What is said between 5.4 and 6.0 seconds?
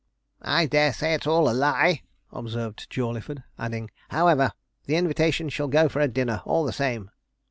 shall go for